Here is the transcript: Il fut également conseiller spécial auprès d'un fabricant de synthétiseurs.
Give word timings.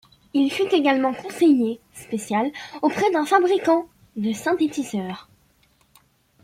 Il 0.33 0.49
fut 0.51 0.73
également 0.73 1.13
conseiller 1.13 1.79
spécial 1.93 2.49
auprès 2.81 3.11
d'un 3.11 3.23
fabricant 3.27 3.87
de 4.15 4.33
synthétiseurs. 4.33 5.29